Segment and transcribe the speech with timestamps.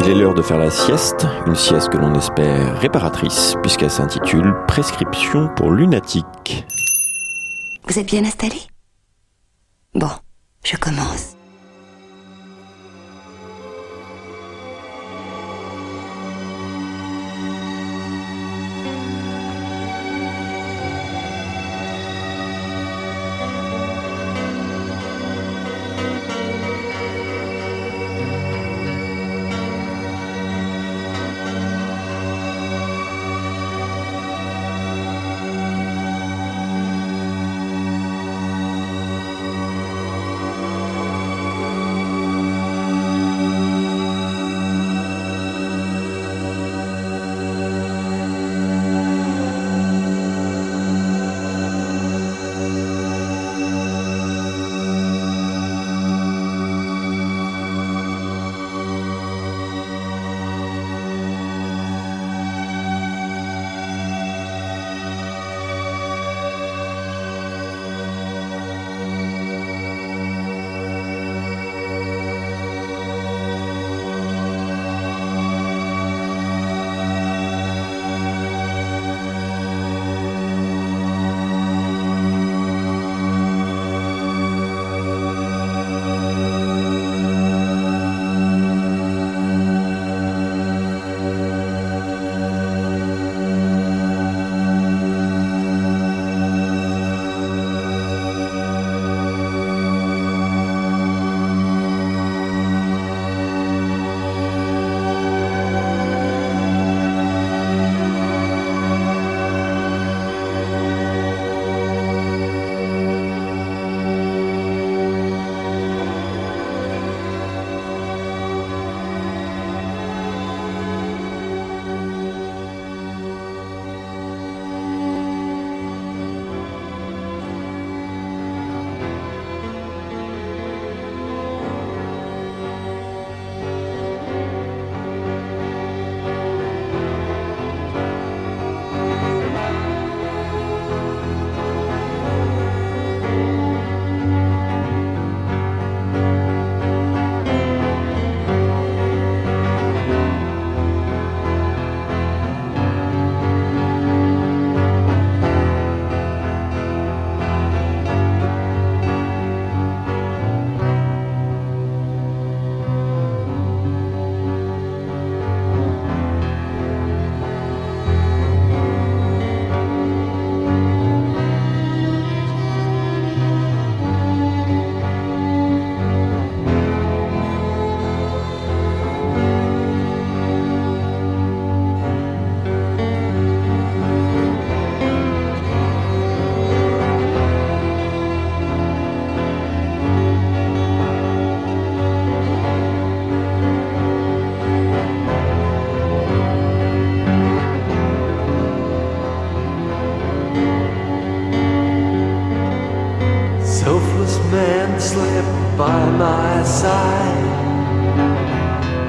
[0.00, 4.54] Il est l'heure de faire la sieste, une sieste que l'on espère réparatrice, puisqu'elle s'intitule
[4.66, 6.66] Prescription pour lunatique.
[7.86, 8.60] Vous êtes bien installé?
[9.94, 10.10] Bon,
[10.62, 11.37] je commence.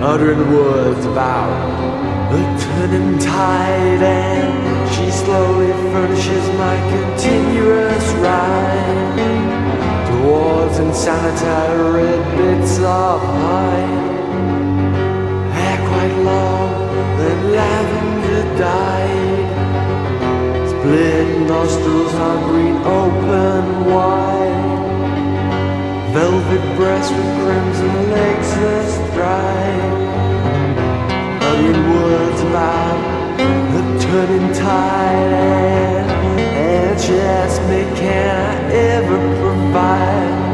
[0.01, 1.51] Uttering words about
[2.31, 9.19] the turning tide, and she slowly furnishes my continuous ride
[10.07, 14.07] towards insanitary bits of hide.
[15.55, 16.71] Hair quite long,
[17.17, 19.49] then lavender dyed.
[20.69, 24.68] Split nostrils are green, open wide.
[26.11, 30.09] Velvet breast with crimson legs astride
[31.43, 32.97] uttering words about
[33.73, 36.09] the turning tide.
[36.39, 40.48] And just me can I ever provide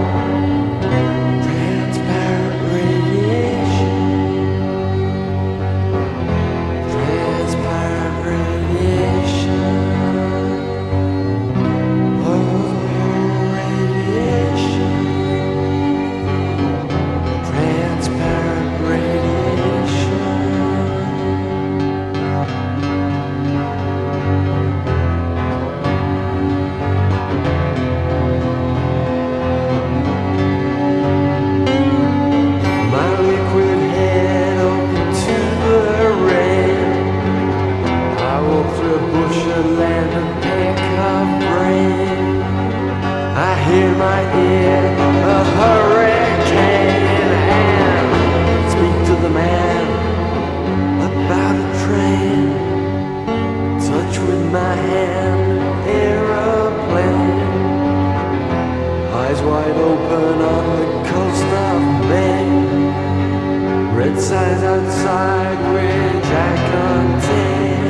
[64.06, 67.90] Red signs outside which I contain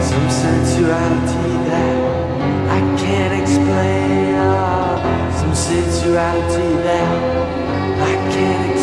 [0.00, 1.96] Some sensuality that
[2.70, 4.36] I can't explain.
[5.40, 7.08] Some sensuality that
[8.02, 8.73] I can't explain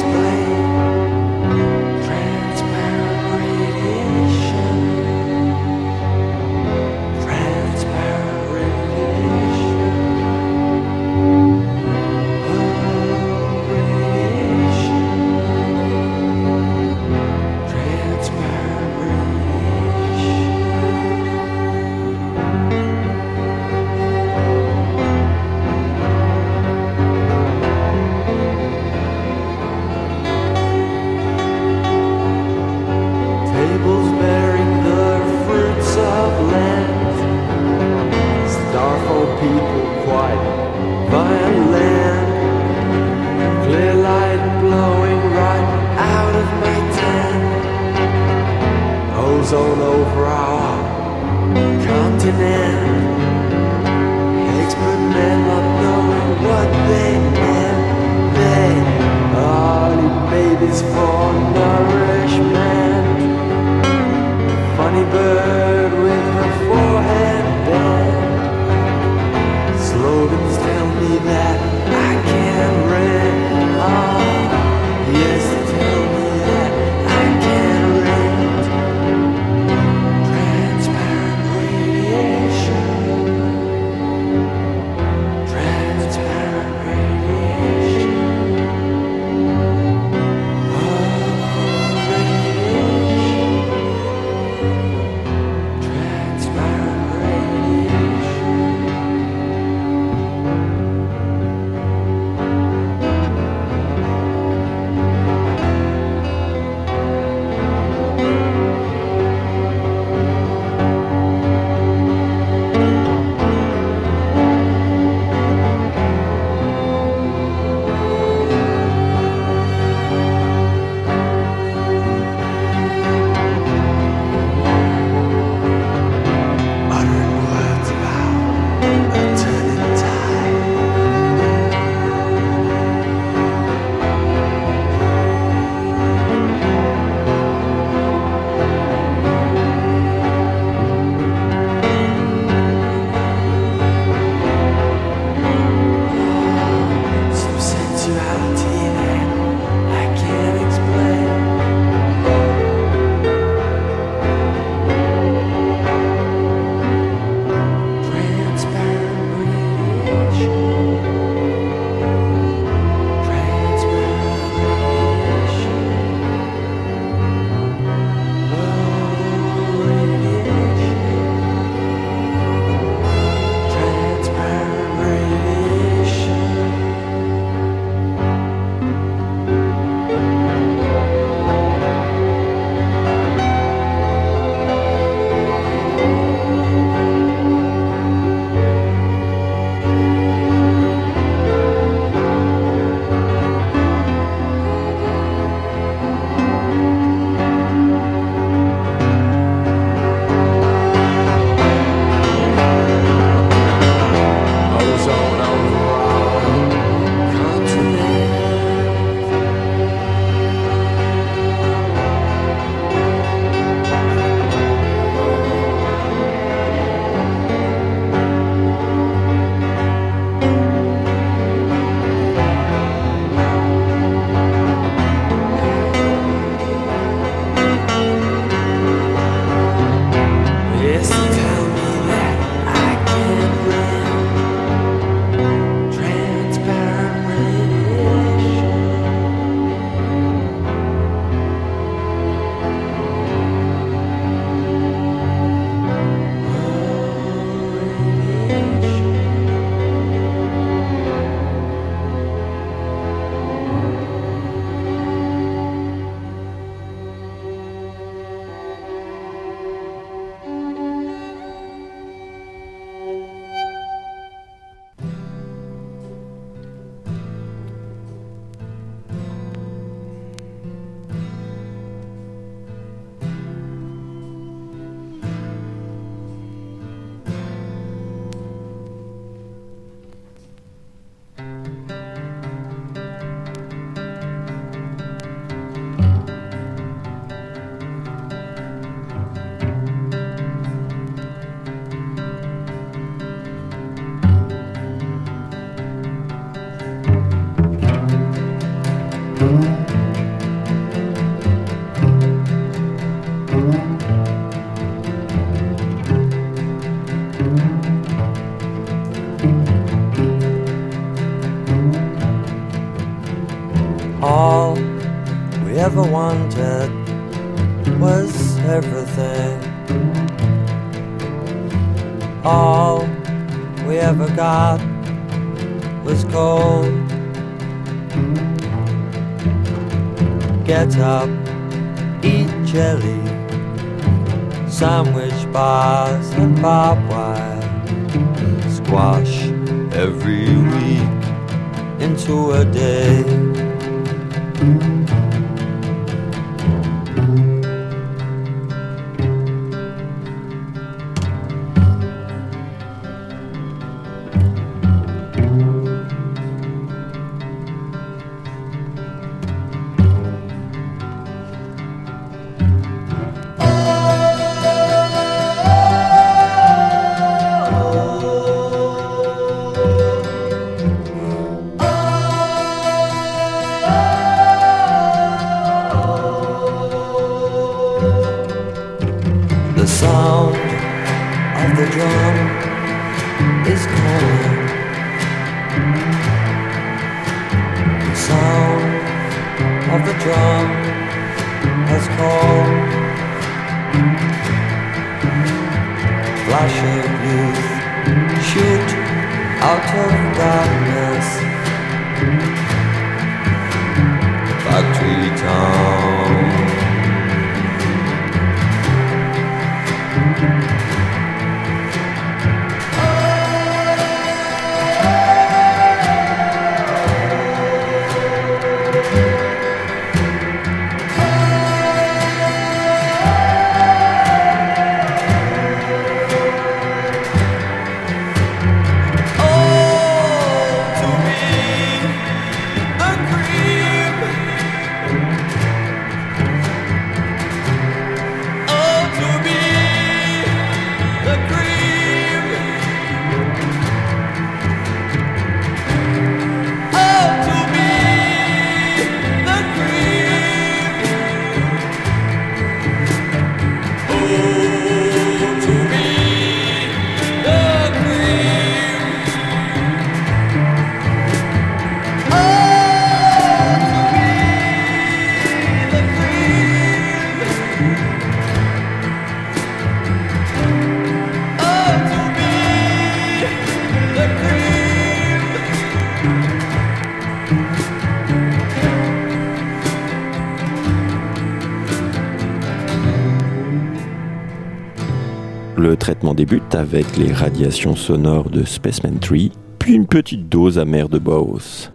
[486.41, 491.91] débute avec les radiations sonores de Spaceman Tree, puis une petite dose amère de Bauhaus.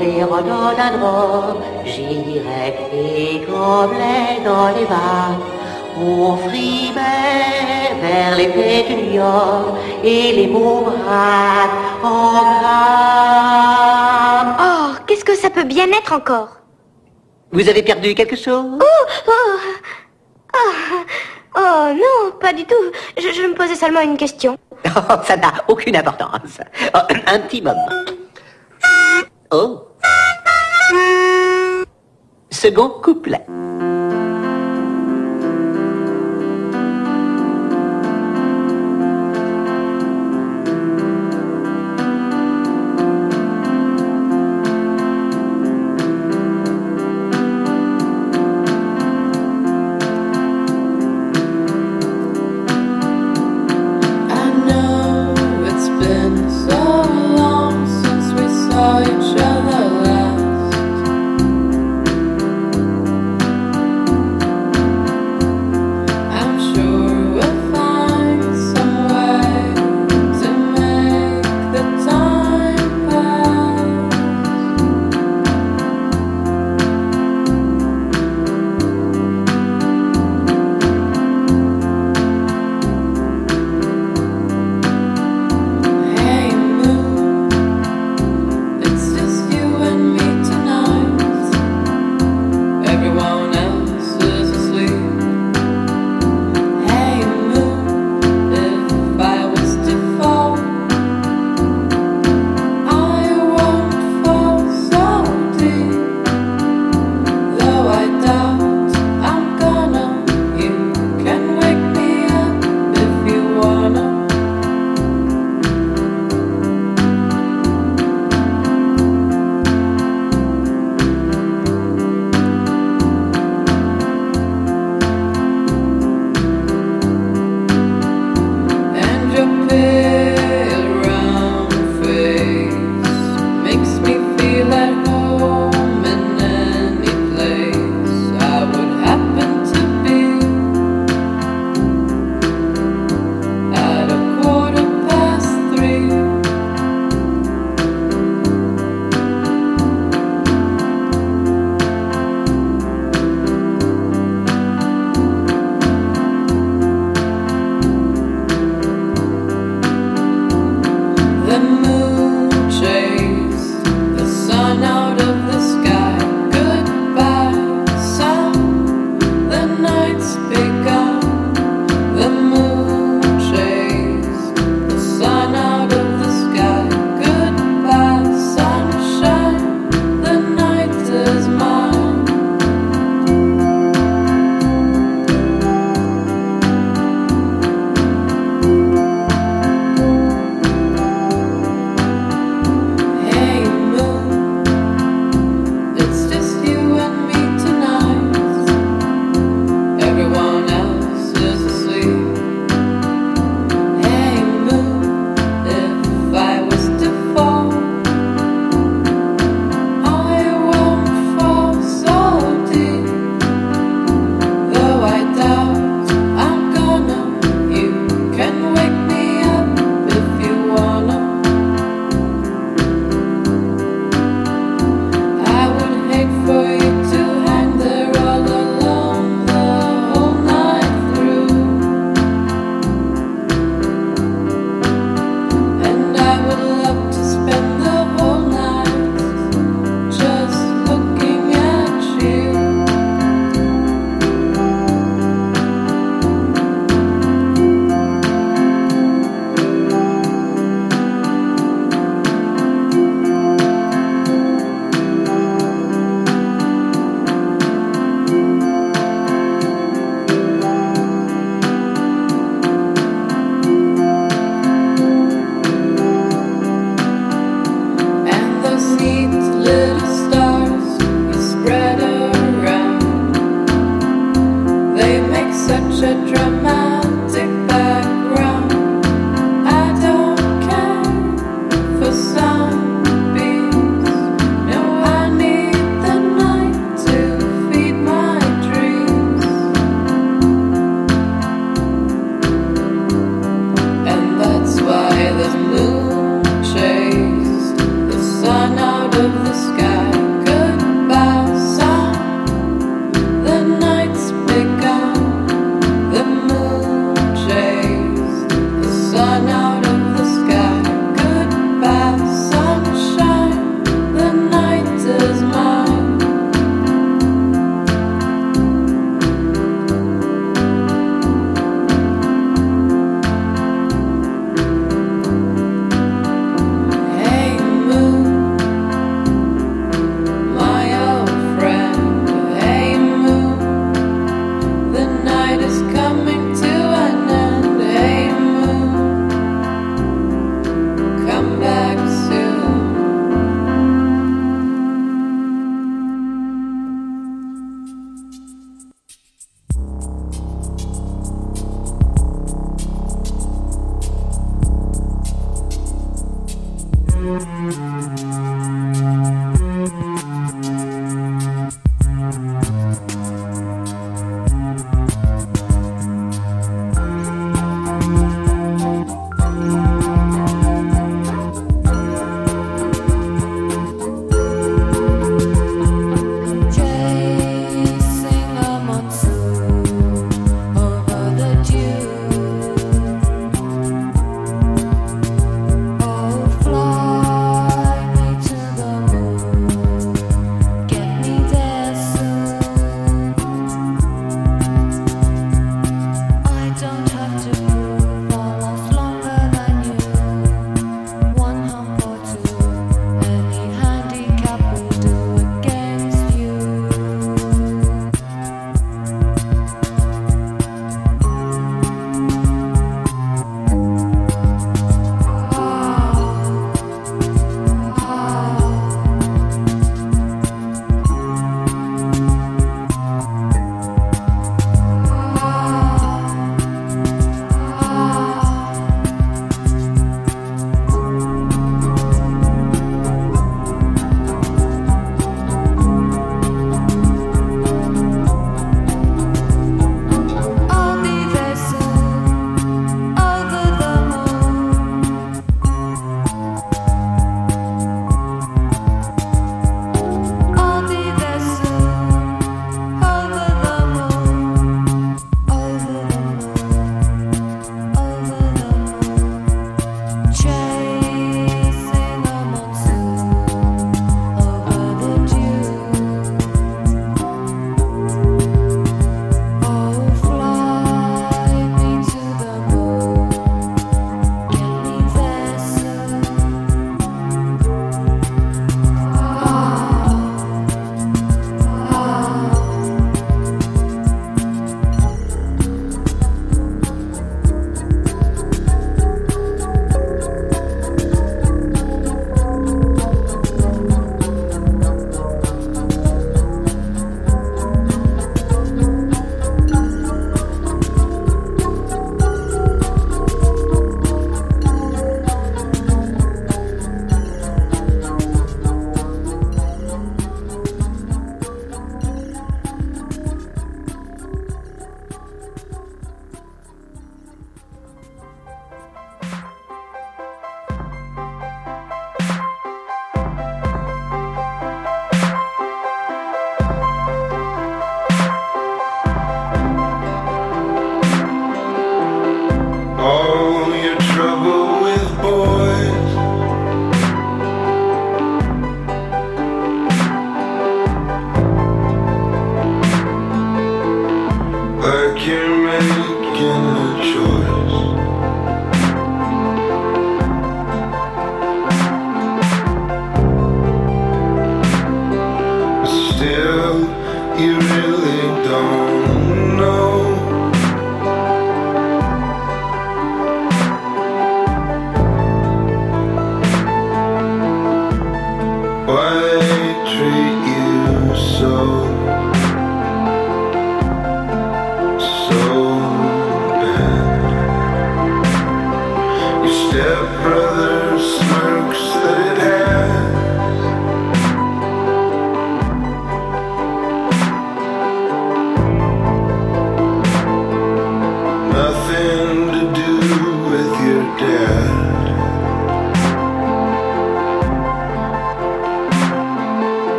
[0.00, 5.44] les rhododendrons, j'irai et gobelets dans les vagues.
[6.00, 8.48] On frimait vers les
[10.02, 11.68] et les beaux bras
[12.02, 14.54] en grammes.
[14.66, 16.56] Oh, qu'est-ce que ça peut bien être encore?
[17.52, 18.64] Vous avez perdu quelque chose?
[18.80, 19.58] Oh, oh,
[20.54, 20.72] oh,
[21.56, 22.74] non, pas du tout.
[23.16, 24.56] Je, je me posais seulement une question.
[24.86, 26.58] Oh, ça n'a aucune importance.
[26.94, 27.88] Oh, un petit moment.
[29.50, 29.82] Oh.
[32.50, 33.44] Second couplet.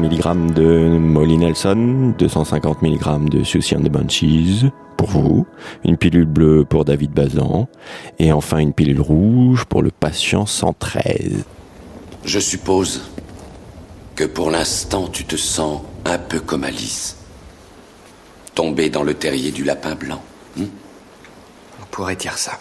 [0.00, 5.46] mg de Molly Nelson, 250 mg de Susie and the Bunchies pour vous,
[5.84, 7.68] une pilule bleue pour David Bazan,
[8.18, 11.44] et enfin une pilule rouge pour le patient 113.
[12.24, 13.02] Je suppose
[14.14, 17.16] que pour l'instant tu te sens un peu comme Alice,
[18.54, 20.22] tombée dans le terrier du lapin blanc.
[20.56, 20.64] Hmm
[21.82, 22.58] On pourrait dire ça.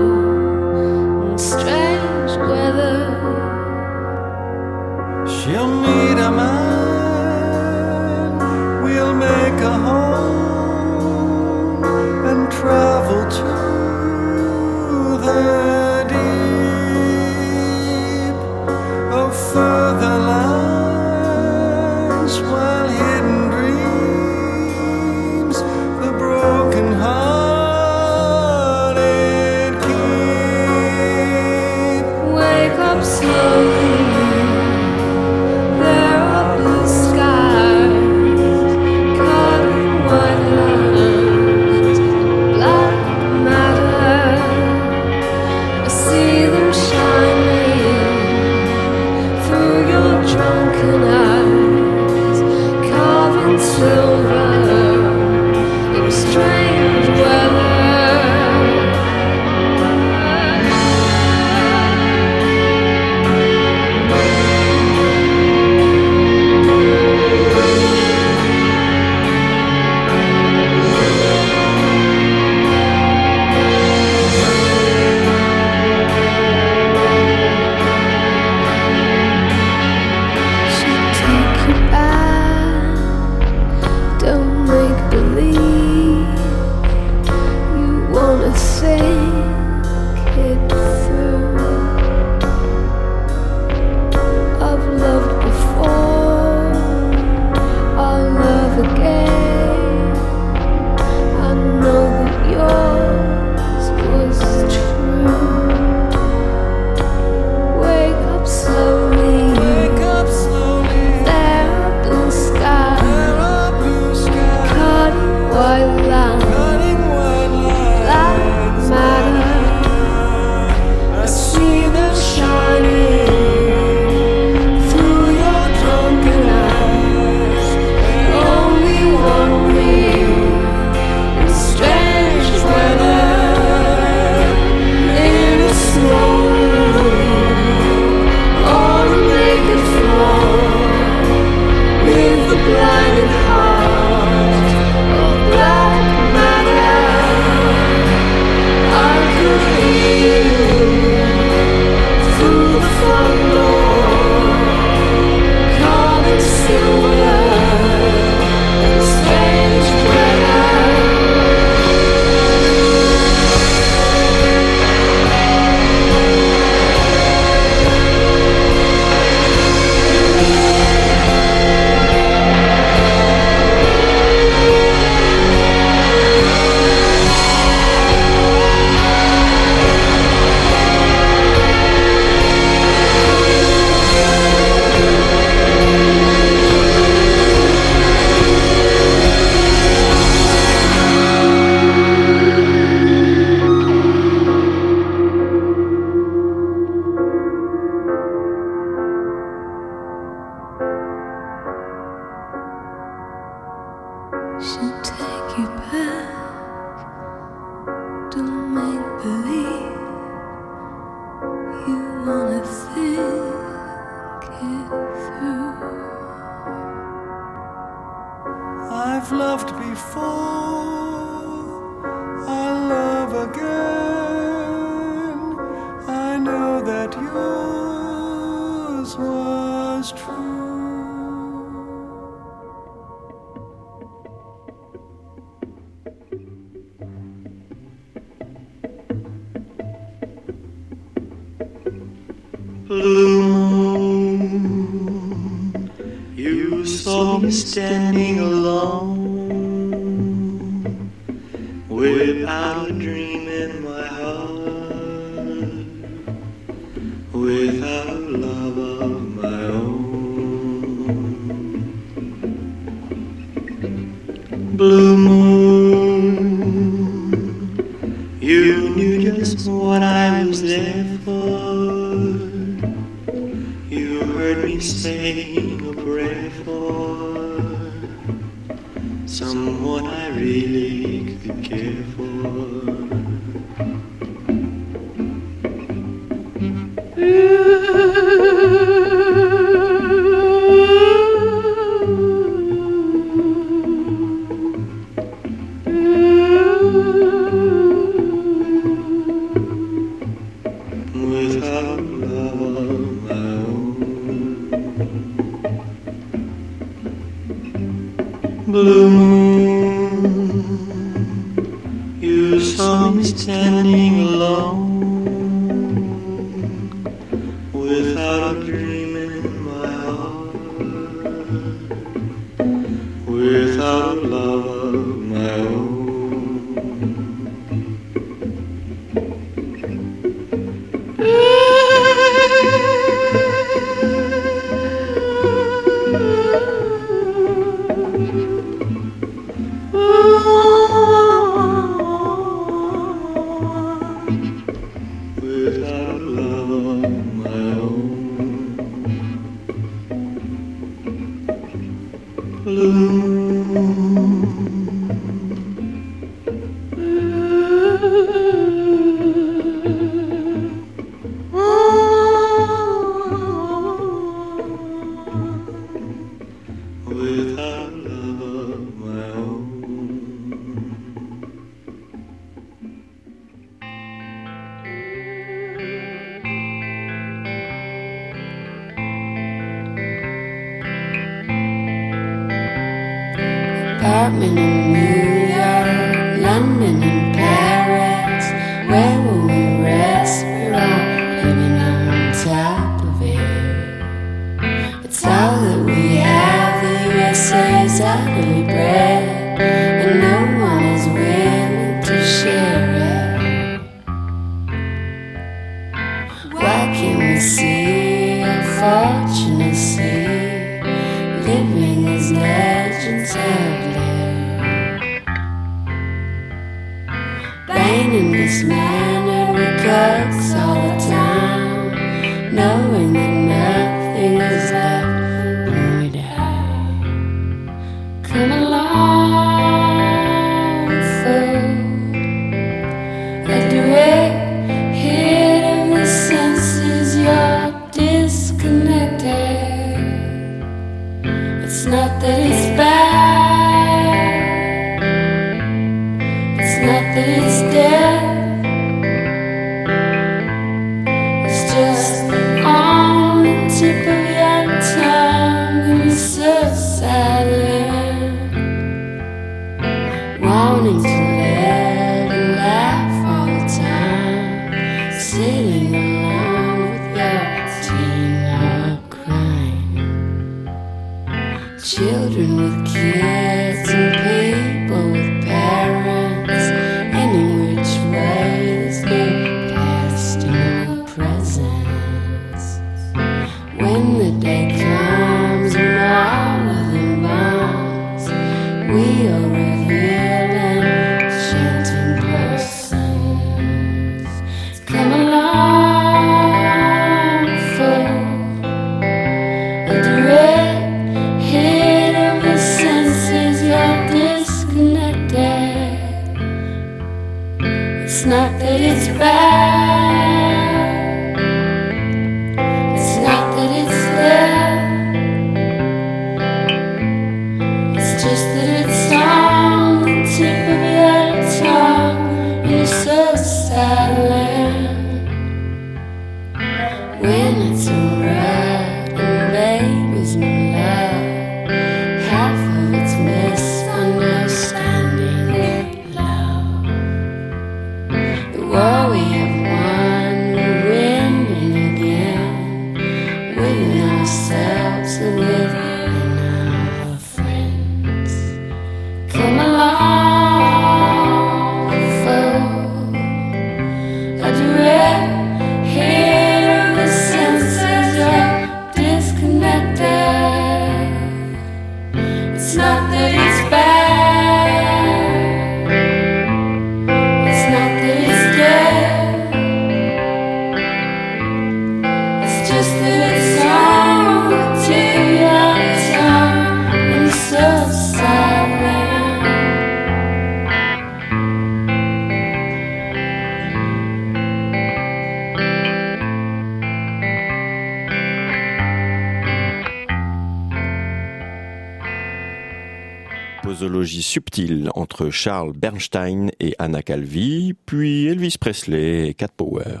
[595.30, 600.00] Charles Bernstein et Anna Calvi, puis Elvis Presley et Cat Power.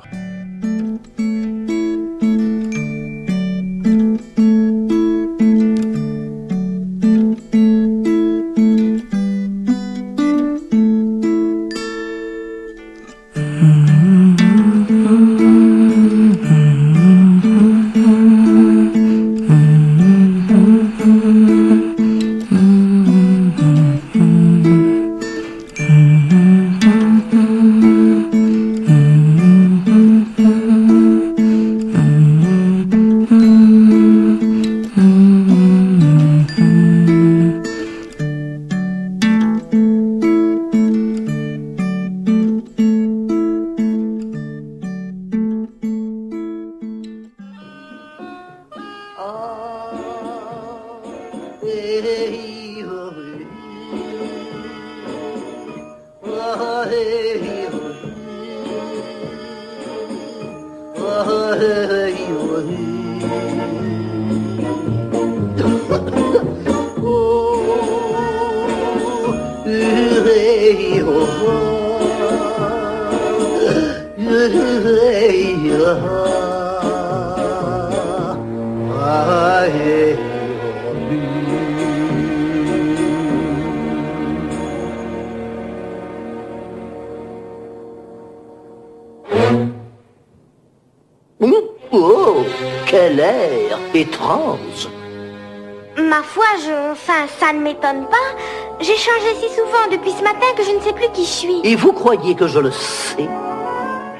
[99.90, 101.60] Depuis ce matin que je ne sais plus qui je suis.
[101.64, 103.28] Et vous croyez que je le sais?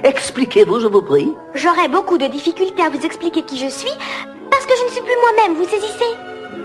[0.04, 1.32] Expliquez-vous, je vous prie.
[1.54, 3.92] J'aurais beaucoup de difficultés à vous expliquer qui je suis
[4.50, 6.16] parce que je ne suis plus moi-même, vous saisissez?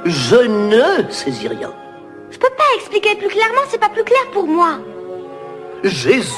[0.06, 1.72] Je ne saisis rien.
[2.32, 4.80] Je peux pas expliquer plus clairement, c'est pas plus clair pour moi.
[5.84, 6.32] Jésus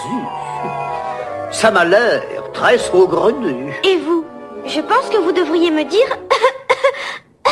[1.52, 2.22] Ça m'a l'air
[2.54, 3.74] très saugrenu.
[3.84, 4.26] Et vous
[4.66, 6.08] Je pense que vous devriez me dire...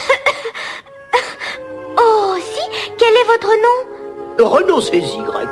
[1.98, 2.62] oh, si
[2.98, 3.95] Quel est votre nom?
[4.38, 5.48] Saisit grec.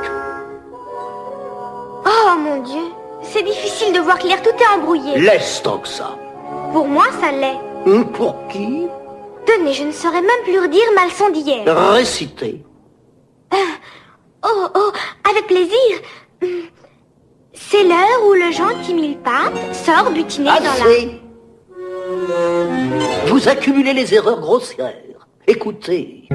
[2.05, 2.81] Oh, mon Dieu
[3.21, 5.17] C'est difficile de voir clair, tout est embrouillé.
[5.19, 6.17] Laisse tant que ça.
[6.73, 7.57] Pour moi, ça l'est.
[7.85, 8.87] Hum, Pour qui?
[9.45, 11.63] Tenez, je ne saurais même plus redire ma leçon d'hier.
[11.65, 12.63] Récitez.
[14.45, 14.91] Oh, oh,
[15.29, 16.01] avec plaisir.
[16.41, 16.49] Hum.
[17.53, 20.91] C'est l'heure où le gentil mille-pattes sort butiné dans la...
[23.27, 24.93] Vous accumulez les erreurs grossières.
[25.47, 26.27] Écoutez.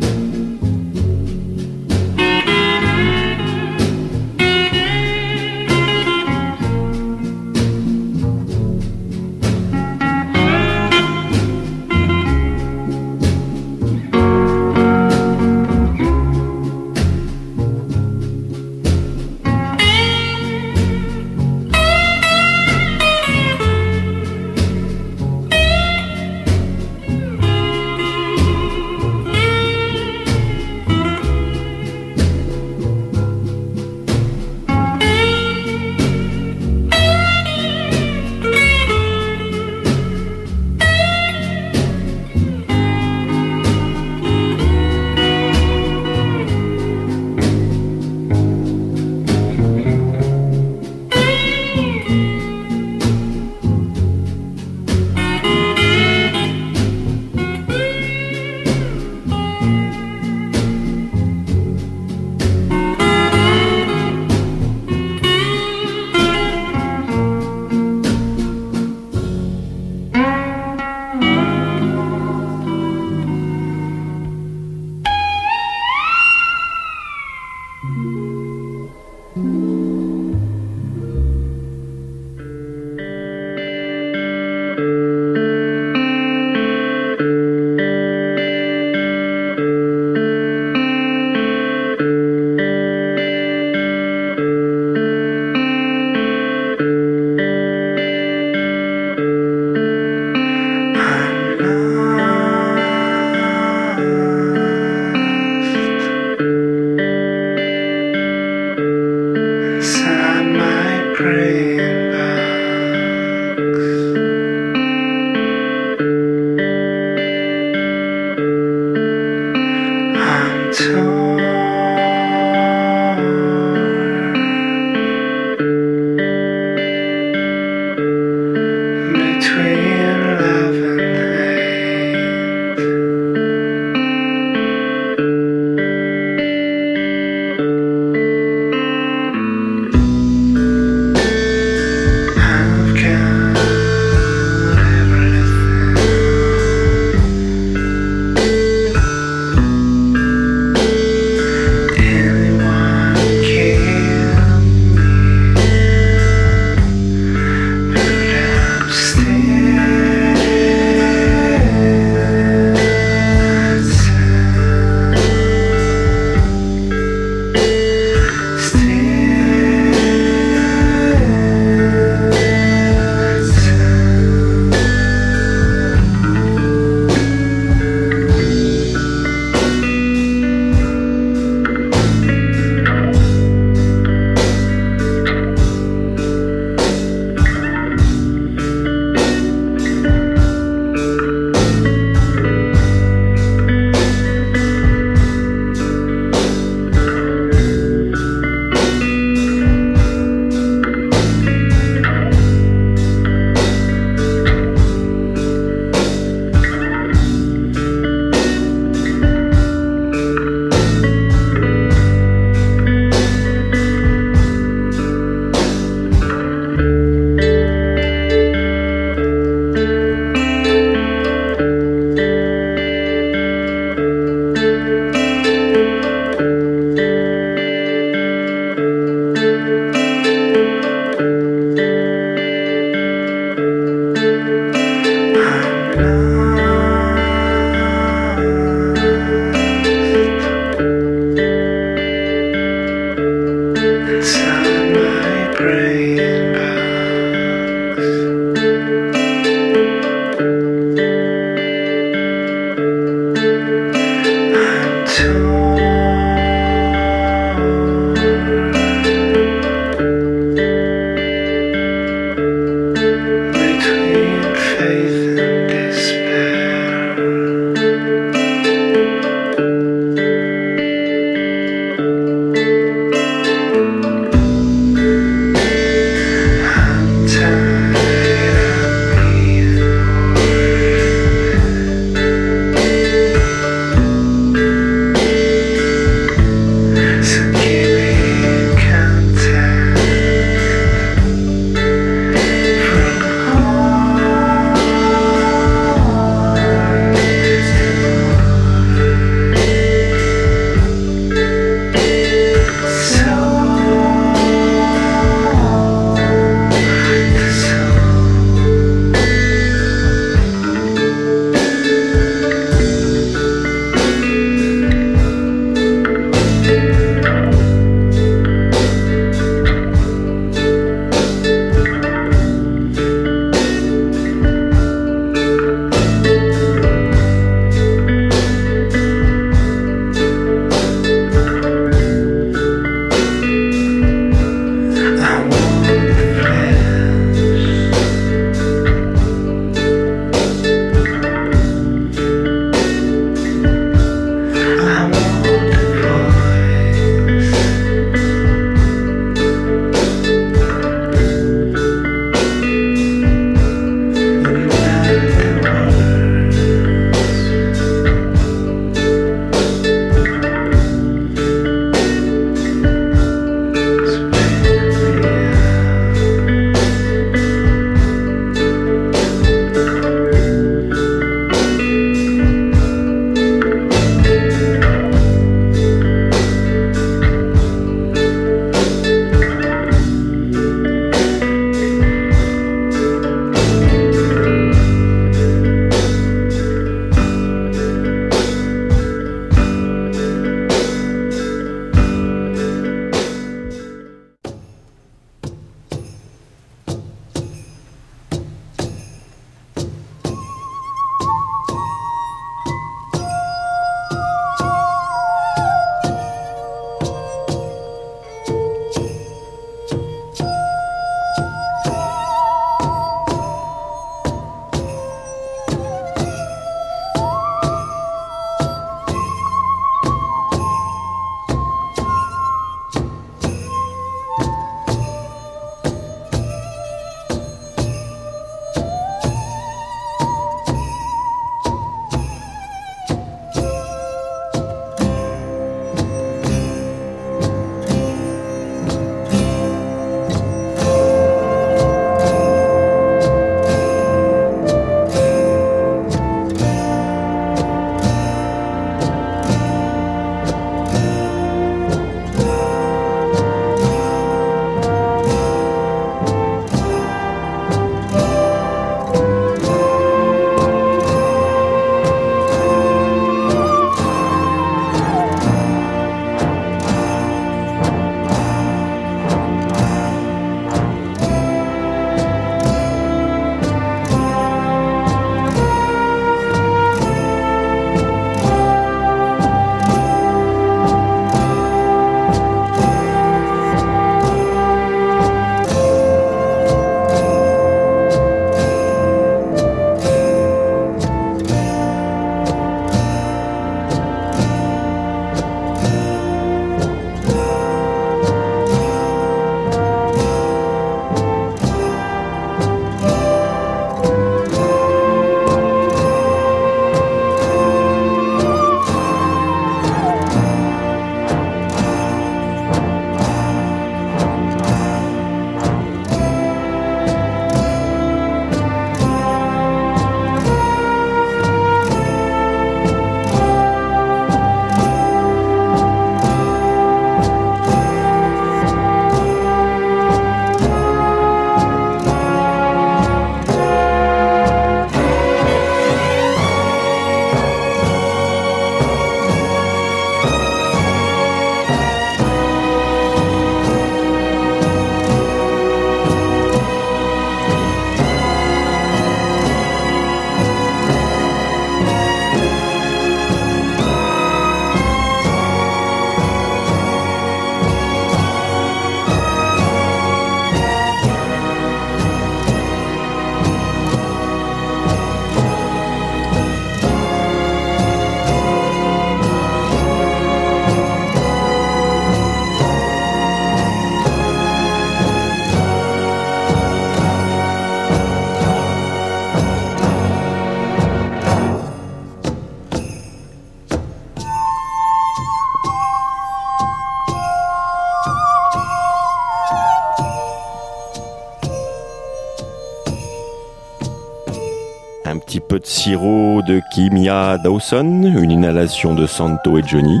[595.90, 600.00] De Kimia Dawson, une inhalation de Santo et Johnny.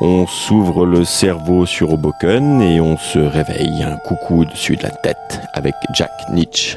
[0.00, 3.84] On s'ouvre le cerveau sur Hoboken et on se réveille.
[3.84, 6.76] Un coucou au-dessus de la tête avec Jack Nietzsche.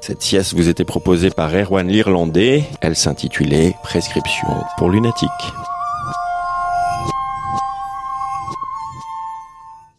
[0.00, 2.64] Cette sieste vous était proposée par Erwan l'Irlandais.
[2.80, 5.30] Elle s'intitulait Prescription pour lunatique.